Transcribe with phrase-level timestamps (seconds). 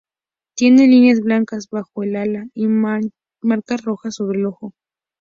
[0.57, 4.73] Tiene líneas blancas bajo el ala y marcas rojas sobre el ojo.